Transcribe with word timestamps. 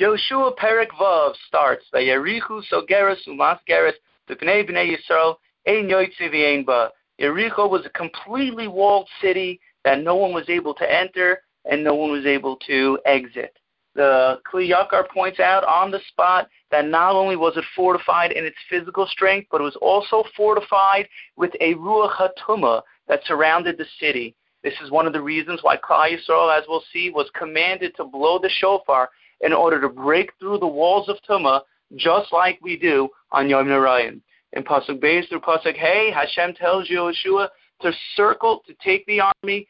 Yoshua 0.00 0.56
Perek 0.56 0.88
Vav 0.98 1.34
starts 1.46 1.84
by 1.92 2.02
Yerichu 2.02 2.62
Sogeres 2.72 3.18
Umas 3.28 3.58
Geres 3.68 3.92
B'nei 4.26 4.66
B'nei 4.66 4.96
Yisrael 4.96 5.36
Ein 5.68 5.86
Yoitzi 5.86 6.30
V'Ein 6.32 6.64
Ba. 6.64 6.90
Yericho 7.20 7.68
was 7.68 7.84
a 7.84 7.90
completely 7.90 8.68
walled 8.68 9.06
city 9.20 9.60
that 9.84 10.02
no 10.02 10.16
one 10.16 10.32
was 10.32 10.48
able 10.48 10.72
to 10.72 10.90
enter 10.90 11.42
and 11.70 11.84
no 11.84 11.94
one 11.94 12.10
was 12.10 12.24
able 12.24 12.56
to 12.56 12.98
exit. 13.04 13.58
The 13.94 14.40
Kli 14.50 14.72
Yakar 14.72 15.08
points 15.10 15.40
out 15.40 15.62
on 15.64 15.90
the 15.90 16.00
spot 16.08 16.48
that 16.70 16.86
not 16.86 17.14
only 17.14 17.36
was 17.36 17.58
it 17.58 17.64
fortified 17.76 18.32
in 18.32 18.46
its 18.46 18.56
physical 18.70 19.06
strength, 19.06 19.48
but 19.50 19.60
it 19.60 19.64
was 19.64 19.76
also 19.82 20.24
fortified 20.34 21.06
with 21.36 21.52
a 21.60 21.74
Ruach 21.74 22.14
HaTumah 22.14 22.80
that 23.08 23.20
surrounded 23.26 23.76
the 23.76 23.86
city. 24.00 24.34
This 24.62 24.74
is 24.82 24.90
one 24.90 25.06
of 25.06 25.12
the 25.12 25.20
reasons 25.20 25.60
why 25.62 25.76
Klal 25.76 26.16
Yisrael, 26.16 26.56
as 26.56 26.64
we'll 26.68 26.84
see, 26.92 27.10
was 27.10 27.30
commanded 27.34 27.96
to 27.96 28.04
blow 28.04 28.38
the 28.38 28.48
shofar 28.48 29.10
in 29.40 29.52
order 29.52 29.80
to 29.80 29.88
break 29.88 30.32
through 30.38 30.58
the 30.58 30.66
walls 30.66 31.08
of 31.08 31.16
Tumah, 31.28 31.62
just 31.96 32.32
like 32.32 32.58
we 32.62 32.78
do 32.78 33.08
on 33.32 33.48
Yom 33.48 33.66
Narayim. 33.66 34.20
In 34.52 34.62
Pasuk 34.62 35.00
Beis 35.00 35.28
through 35.28 35.40
Pasuk 35.40 35.76
Hey, 35.76 36.12
Hashem 36.12 36.54
tells 36.54 36.88
Yeshua 36.88 37.48
to 37.80 37.92
circle, 38.14 38.62
to 38.66 38.74
take 38.84 39.04
the 39.06 39.20
army, 39.20 39.66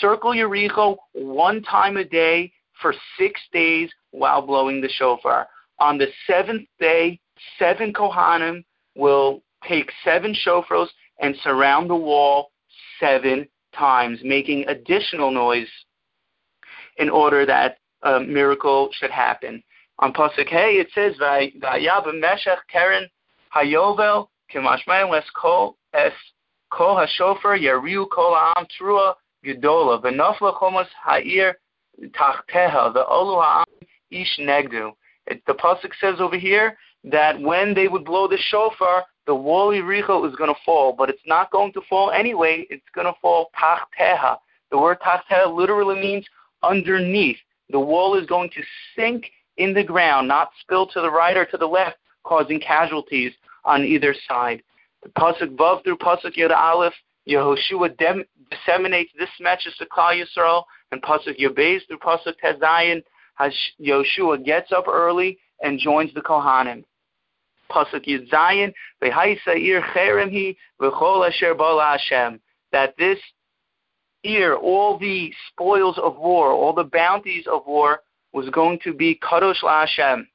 circle 0.00 0.30
Yericho 0.30 0.96
one 1.12 1.62
time 1.62 1.96
a 1.96 2.04
day 2.04 2.52
for 2.80 2.94
six 3.18 3.40
days 3.52 3.90
while 4.12 4.42
blowing 4.42 4.80
the 4.80 4.88
shofar. 4.88 5.48
On 5.80 5.98
the 5.98 6.06
seventh 6.26 6.68
day, 6.78 7.18
seven 7.58 7.92
Kohanim 7.92 8.64
will 8.94 9.42
take 9.68 9.90
seven 10.04 10.34
shofars 10.46 10.88
and 11.20 11.34
surround 11.42 11.90
the 11.90 11.96
wall 11.96 12.52
seven 13.00 13.48
times, 13.78 14.20
making 14.22 14.66
additional 14.68 15.30
noise 15.30 15.68
in 16.96 17.10
order 17.10 17.46
that 17.46 17.78
a 18.02 18.20
miracle 18.20 18.90
should 18.92 19.10
happen. 19.10 19.62
On 19.98 20.12
Pasuk 20.12 20.48
Hey, 20.48 20.78
it 20.78 20.88
says, 20.94 21.16
"Vayab 21.18 22.04
meshech 22.20 22.58
keren 22.70 23.08
hayovel 23.54 24.28
kimashmael 24.52 25.16
es 25.16 25.28
kol 25.30 25.76
es 25.94 26.12
kol 26.70 26.96
hashofar 26.96 27.58
yariu 27.58 28.08
kol 28.08 28.36
am 28.36 28.66
trua 28.78 29.14
gedola 29.44 30.02
v'nafla 30.02 30.58
chomos 30.58 30.88
ha'ir 31.02 31.58
tachteha 32.10 32.94
ve'olu 32.94 33.42
ha'am 33.42 33.88
ish 34.10 34.38
negdu." 34.38 34.92
The 35.26 35.54
pasuk 35.54 35.92
says 36.00 36.20
over 36.20 36.36
here 36.36 36.76
that 37.04 37.40
when 37.40 37.74
they 37.74 37.88
would 37.88 38.04
blow 38.04 38.28
the 38.28 38.38
shofar, 38.38 39.04
the 39.26 39.34
wall 39.34 39.70
Yericho 39.70 40.28
is 40.28 40.36
going 40.36 40.52
to 40.52 40.60
fall, 40.64 40.92
but 40.92 41.10
it's 41.10 41.26
not 41.26 41.50
going 41.50 41.72
to 41.72 41.80
fall 41.88 42.10
anyway. 42.10 42.66
It's 42.70 42.84
going 42.94 43.06
to 43.06 43.14
fall 43.20 43.50
tachteha. 43.60 44.38
The 44.70 44.78
word 44.78 44.98
tachteha 45.00 45.54
literally 45.54 46.00
means 46.00 46.24
underneath. 46.62 47.38
The 47.70 47.80
wall 47.80 48.16
is 48.16 48.26
going 48.26 48.50
to 48.50 48.62
sink 48.94 49.26
in 49.56 49.74
the 49.74 49.82
ground, 49.82 50.28
not 50.28 50.50
spill 50.60 50.86
to 50.88 51.00
the 51.00 51.10
right 51.10 51.36
or 51.36 51.44
to 51.46 51.56
the 51.56 51.66
left, 51.66 51.96
causing 52.24 52.60
casualties 52.60 53.32
on 53.64 53.84
either 53.84 54.14
side. 54.28 54.62
The 55.02 55.08
pasuk 55.10 55.56
Vav 55.56 55.82
through 55.82 55.98
pasuk 55.98 56.36
Yod 56.36 56.52
Aleph, 56.52 56.94
Yehoshua 57.28 57.96
dem- 57.98 58.24
disseminates 58.50 59.12
this 59.18 59.30
message 59.40 59.76
to 59.78 59.86
Klal 59.86 60.22
Yisrael, 60.22 60.64
and 60.92 61.02
pasuk 61.02 61.38
Yobez 61.40 61.80
through 61.88 61.98
pasuk 61.98 62.34
Tezayin, 62.42 63.02
Yoshua 63.80 64.44
gets 64.44 64.72
up 64.72 64.86
early 64.88 65.38
and 65.62 65.78
joins 65.78 66.12
the 66.14 66.20
Kohanim. 66.20 66.84
Pasuk 67.70 68.06
Yud 68.06 68.30
Zayin, 68.30 68.72
ir 69.02 69.82
cherem 69.94 71.26
asher 71.26 71.54
Hashem. 71.54 72.40
That 72.72 72.94
this 72.98 73.18
year, 74.22 74.54
all 74.56 74.98
the 74.98 75.32
spoils 75.48 75.98
of 75.98 76.16
war, 76.16 76.50
all 76.50 76.72
the 76.72 76.84
bounties 76.84 77.46
of 77.46 77.66
war, 77.66 78.00
was 78.32 78.48
going 78.50 78.78
to 78.84 78.92
be 78.92 79.18
kadosh 79.22 79.62
LaHashem. 79.62 80.26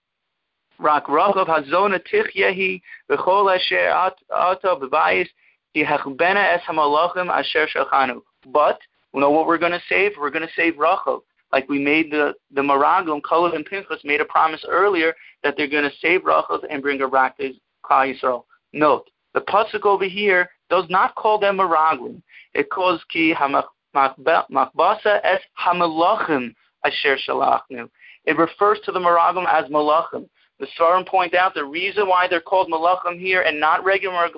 Rak 0.80 1.06
rachav 1.06 1.48
hazona 1.48 2.00
tichyehi 2.12 2.82
v'chol 3.10 3.56
asher 3.56 3.90
ata 4.34 4.76
b'bayis 4.76 5.28
yihachbena 5.76 6.56
es 6.56 6.62
hamalachim 6.68 7.30
asher 7.30 7.68
shachanu. 7.76 8.22
But, 8.48 8.80
you 9.14 9.20
know 9.20 9.30
what 9.30 9.46
we're 9.46 9.60
going 9.60 9.74
to 9.74 9.82
save? 9.88 10.14
We're 10.20 10.32
going 10.32 10.48
to 10.48 10.54
save 10.56 10.76
Rachav 10.76 11.22
like 11.52 11.68
we 11.70 11.80
made 11.80 12.12
the 12.12 12.34
the 12.54 12.62
Meraglim, 12.62 13.22
Kalev 13.22 13.56
and 13.56 13.66
Pinchas 13.66 14.04
made 14.04 14.22
a 14.22 14.26
promise 14.26 14.64
earlier 14.68 15.14
that 15.44 15.56
they're 15.58 15.68
going 15.68 15.90
to 15.90 15.96
save 16.02 16.22
Rachav 16.22 16.64
and 16.70 16.82
bring 16.82 17.00
her 17.00 17.08
back 17.08 17.38
to 17.38 17.54
Klal 17.86 18.14
Yisrael. 18.14 18.44
Note 18.74 19.10
the 19.34 19.42
pasuk 19.42 19.86
over 19.86 20.06
here 20.06 20.50
does 20.70 20.86
not 20.90 21.16
call 21.16 21.40
them 21.40 21.58
Meraglim. 21.58 22.22
It 22.54 22.70
calls 22.70 23.02
ki 23.12 23.34
machbasa 23.36 25.20
es 25.24 25.42
hamelachim 25.60 26.54
asher 26.86 27.18
shalachnu. 27.28 27.90
It 28.26 28.38
refers 28.38 28.80
to 28.86 28.92
the 28.92 29.00
Meraglim 29.00 29.48
as 29.48 29.70
malachim. 29.70 30.30
The 30.60 30.68
Svarim 30.80 31.08
point 31.08 31.34
out 31.34 31.54
the 31.56 31.66
reason 31.66 32.08
why 32.08 32.28
they're 32.28 32.40
called 32.40 32.70
malachim 32.70 33.20
here 33.20 33.42
and 33.42 33.60
not 33.60 33.84
regular 33.84 34.30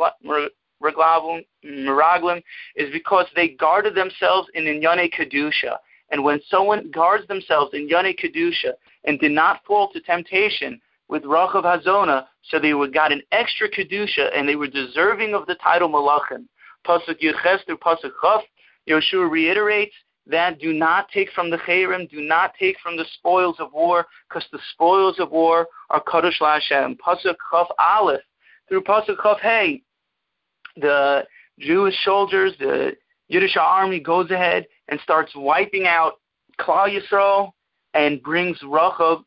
Meraglim 0.82 2.44
is 2.76 2.92
because 2.92 3.26
they 3.36 3.50
guarded 3.50 3.96
themselves 3.96 4.48
in 4.54 4.64
Inyane 4.66 5.12
Kedusha. 5.14 5.78
And 6.14 6.24
when 6.24 6.40
someone 6.48 6.92
guards 6.92 7.28
themselves 7.28 7.74
in 7.74 7.90
Yane 7.90 8.16
Kedusha 8.16 8.74
and 9.04 9.20
did 9.20 9.32
not 9.32 9.66
fall 9.66 9.92
to 9.92 10.00
temptation 10.00 10.80
with 11.08 11.24
Rachav 11.24 11.64
Hazona, 11.64 12.28
so 12.44 12.60
they 12.60 12.76
would 12.76 12.94
got 12.94 13.12
an 13.12 13.24
extra 13.32 13.68
Kedusha 13.68 14.30
and 14.38 14.48
they 14.48 14.56
were 14.56 14.68
deserving 14.68 15.34
of 15.34 15.48
the 15.48 15.56
title 15.56 15.90
Malachim. 15.90 16.46
Pasuk 16.86 17.20
Yuches 17.20 17.66
through 17.66 17.80
Pasuk 17.80 18.12
Chaf, 18.22 18.44
Yoshua 18.88 19.28
reiterates 19.28 19.96
that 20.28 20.60
do 20.60 20.72
not 20.72 21.10
take 21.10 21.32
from 21.32 21.50
the 21.50 21.58
Chayrim, 21.58 22.08
do 22.12 22.22
not 22.22 22.54
take 22.60 22.78
from 22.84 22.96
the 22.96 23.06
spoils 23.16 23.56
of 23.58 23.74
war, 23.74 24.06
because 24.30 24.48
the 24.52 24.60
spoils 24.72 25.20
of 25.20 25.32
war 25.32 25.68
are 25.90 26.04
Kadosh 26.04 26.40
Lashem. 26.40 26.96
Pasuk 26.96 27.38
Chaf 27.52 27.70
Aleph 27.80 28.22
through 28.70 28.84
Pasuk 28.84 29.20
Chaf 29.24 29.40
Hey, 29.42 29.82
the 30.78 31.26
Jewish 31.58 31.96
soldiers, 32.06 32.54
the 32.60 32.94
Yiddish 33.34 33.58
army 33.58 34.00
goes 34.00 34.30
ahead 34.30 34.68
and 34.90 35.00
starts 35.00 35.32
wiping 35.36 35.88
out 35.88 36.14
Klal 36.60 36.88
Yisrael 36.88 37.52
and 37.96 38.22
brings 38.22 38.60
Rachav, 38.60 39.24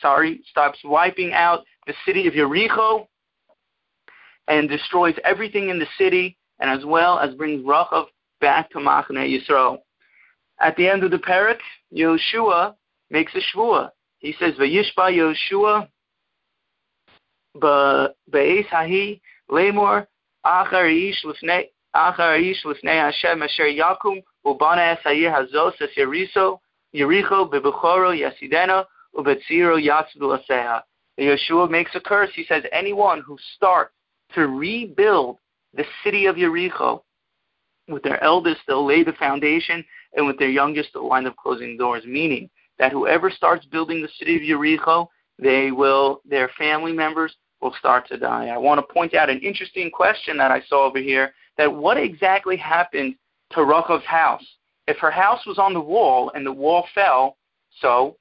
sorry, 0.00 0.40
stops 0.48 0.78
wiping 0.82 1.34
out 1.34 1.64
the 1.86 1.92
city 2.06 2.26
of 2.26 2.32
Yericho 2.32 3.06
and 4.48 4.70
destroys 4.70 5.14
everything 5.22 5.68
in 5.68 5.78
the 5.78 5.86
city, 5.98 6.38
and 6.60 6.70
as 6.70 6.86
well 6.86 7.18
as 7.18 7.34
brings 7.34 7.62
Rachav 7.62 8.06
back 8.40 8.70
to 8.70 8.78
Machane 8.78 9.28
Yisrael. 9.28 9.78
At 10.58 10.74
the 10.76 10.88
end 10.88 11.04
of 11.04 11.10
the 11.10 11.18
parak, 11.18 11.58
Yoshua 11.94 12.74
makes 13.10 13.34
a 13.34 13.40
shvua. 13.40 13.90
He 14.18 14.32
says, 14.38 14.54
"Vayishba 14.54 15.12
Yoshua 15.12 15.88
be'es 18.30 18.66
hahi 18.66 19.20
lemor 19.50 20.06
achar 20.44 21.10
ish 21.10 21.22
achar 21.96 22.38
lifnei 22.64 23.00
Hashem 23.00 23.42
asher 23.42 23.64
yakum 23.64 24.22
Ubana 24.46 24.96
Esayir 24.96 25.32
Hazos 25.32 25.72
Yasidena, 26.94 28.84
Ubetziro 29.16 29.78
Aseha. 29.80 30.82
Yeshua 31.18 31.70
makes 31.70 31.94
a 31.94 32.00
curse. 32.00 32.30
He 32.34 32.44
says, 32.44 32.62
anyone 32.72 33.22
who 33.22 33.36
starts 33.56 33.92
to 34.34 34.46
rebuild 34.46 35.38
the 35.74 35.84
city 36.04 36.26
of 36.26 36.36
Yericho, 36.36 37.02
with 37.88 38.02
their 38.02 38.22
eldest, 38.22 38.60
they'll 38.66 38.84
lay 38.86 39.02
the 39.04 39.12
foundation, 39.12 39.84
and 40.16 40.26
with 40.26 40.38
their 40.38 40.50
youngest, 40.50 40.90
they'll 40.92 41.08
wind 41.08 41.26
up 41.26 41.36
closing 41.36 41.76
doors. 41.76 42.04
Meaning 42.04 42.50
that 42.78 42.92
whoever 42.92 43.30
starts 43.30 43.64
building 43.66 44.02
the 44.02 44.08
city 44.18 44.36
of 44.36 44.42
Yericho, 44.42 45.08
they 45.38 45.70
will, 45.70 46.20
their 46.28 46.50
family 46.58 46.92
members 46.92 47.34
will 47.60 47.74
start 47.78 48.06
to 48.08 48.18
die. 48.18 48.48
I 48.48 48.58
want 48.58 48.78
to 48.78 48.92
point 48.92 49.14
out 49.14 49.30
an 49.30 49.40
interesting 49.40 49.90
question 49.90 50.36
that 50.38 50.50
I 50.50 50.60
saw 50.68 50.86
over 50.86 50.98
here. 50.98 51.32
That 51.58 51.74
what 51.74 51.96
exactly 51.96 52.56
happened 52.56 53.16
to 53.52 53.60
Rachav's 53.60 54.04
house. 54.04 54.44
If 54.86 54.98
her 54.98 55.10
house 55.10 55.44
was 55.46 55.58
on 55.58 55.74
the 55.74 55.80
wall 55.80 56.30
and 56.34 56.46
the 56.46 56.52
wall 56.52 56.86
fell, 56.94 57.36
so 57.80 58.16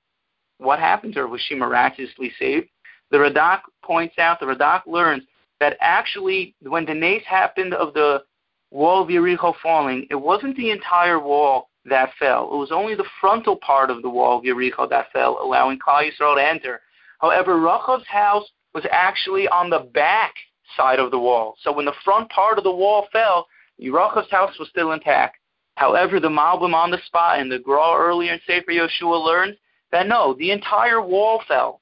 what 0.58 0.80
happened 0.80 1.14
to 1.14 1.22
her? 1.22 1.28
Was 1.28 1.42
she 1.42 1.56
miraculously 1.56 2.32
saved? 2.40 2.70
The 3.12 3.18
Radak 3.18 3.62
points 3.84 4.18
out, 4.18 4.40
the 4.40 4.46
Radak 4.46 4.84
learns 4.88 5.24
that 5.60 5.78
actually 5.80 6.56
when 6.62 6.86
the 6.86 6.94
nace 6.94 7.24
happened 7.26 7.74
of 7.74 7.94
the 7.94 8.24
wall 8.72 9.04
of 9.04 9.10
Yericho 9.10 9.54
falling, 9.62 10.08
it 10.10 10.16
wasn't 10.16 10.58
the 10.58 10.72
entire 10.72 11.20
wall 11.20 11.70
that 11.86 12.12
fell. 12.20 12.52
It 12.52 12.58
was 12.58 12.72
only 12.72 12.96
the 12.96 13.06
frontal 13.22 13.58
part 13.58 13.90
of 13.90 14.02
the 14.02 14.10
wall 14.10 14.40
of 14.40 14.44
Yericho 14.44 14.90
that 14.90 15.12
fell, 15.14 15.40
allowing 15.42 15.80
Klal 15.80 16.10
Yisrael 16.10 16.36
to 16.36 16.44
enter. 16.44 16.82
However, 17.20 17.56
Rachav's 17.56 18.08
house 18.08 18.46
was 18.74 18.86
actually 18.92 19.48
on 19.48 19.70
the 19.70 19.88
back 19.94 20.34
side 20.76 21.00
of 21.00 21.12
the 21.12 21.20
wall. 21.20 21.56
So 21.62 21.72
when 21.72 21.86
the 21.86 21.94
front 22.04 22.30
part 22.30 22.58
of 22.58 22.64
the 22.64 22.72
wall 22.72 23.08
fell, 23.12 23.48
Yerachav's 23.82 24.32
house 24.32 24.58
was 24.60 24.70
still 24.70 24.92
intact. 24.92 25.38
However, 25.76 26.20
the 26.20 26.30
Malbim 26.30 26.74
on 26.74 26.92
the 26.92 27.02
spot 27.06 27.40
and 27.40 27.52
the 27.52 27.60
Gra 27.60 27.96
earlier 27.98 28.34
in 28.34 28.40
Sefer 28.48 28.72
Yeshua 28.72 29.24
learned 29.24 29.58
that 29.92 30.08
no, 30.08 30.34
the 30.34 30.52
entire 30.52 31.02
wall 31.02 31.42
fell. 31.48 31.82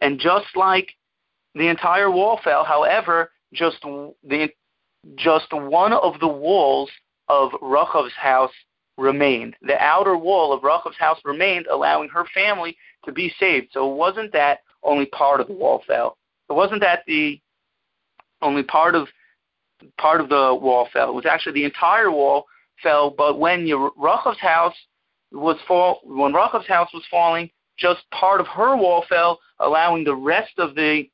And 0.00 0.20
just 0.20 0.46
like 0.54 0.92
the 1.54 1.68
entire 1.68 2.10
wall 2.10 2.38
fell, 2.44 2.64
however, 2.64 3.30
just 3.52 3.78
the 3.82 4.48
just 5.14 5.52
one 5.52 5.92
of 5.92 6.18
the 6.20 6.28
walls 6.28 6.90
of 7.28 7.52
Rachav's 7.62 8.12
house 8.14 8.52
remained. 8.98 9.56
The 9.62 9.78
outer 9.78 10.16
wall 10.16 10.52
of 10.52 10.62
Rachav's 10.62 10.98
house 10.98 11.18
remained, 11.24 11.66
allowing 11.70 12.08
her 12.10 12.24
family 12.34 12.76
to 13.04 13.12
be 13.12 13.32
saved. 13.38 13.68
So 13.72 13.90
it 13.90 13.96
wasn't 13.96 14.32
that 14.32 14.60
only 14.82 15.06
part 15.06 15.40
of 15.40 15.46
the 15.46 15.52
wall 15.54 15.82
fell. 15.86 16.18
It 16.50 16.54
wasn't 16.54 16.80
that 16.80 17.02
the 17.06 17.40
only 18.42 18.62
part 18.62 18.94
of 18.94 19.08
part 19.98 20.20
of 20.20 20.28
the 20.28 20.58
wall 20.60 20.88
fell. 20.92 21.10
It 21.10 21.14
was 21.14 21.26
actually 21.26 21.52
the 21.52 21.64
entire 21.64 22.10
wall 22.10 22.46
fell. 22.82 23.10
But 23.10 23.38
when 23.38 23.66
Rachav's 23.96 24.40
house 24.40 24.74
was 25.32 25.56
fall, 25.66 26.00
when 26.04 26.32
Rachav's 26.32 26.66
house 26.66 26.90
was 26.94 27.04
falling, 27.10 27.50
just 27.76 28.08
part 28.10 28.40
of 28.40 28.46
her 28.48 28.76
wall 28.76 29.04
fell, 29.08 29.38
allowing 29.60 30.04
the 30.04 30.14
rest 30.14 30.52
of 30.58 30.74
the, 30.74 31.04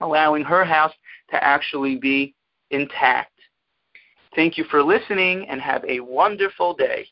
allowing 0.00 0.42
her 0.42 0.64
house 0.64 0.92
to 1.30 1.42
actually 1.42 1.96
be 1.96 2.34
intact. 2.70 3.32
Thank 4.34 4.56
you 4.56 4.64
for 4.64 4.82
listening 4.82 5.46
and 5.48 5.60
have 5.60 5.84
a 5.84 6.00
wonderful 6.00 6.74
day. 6.74 7.06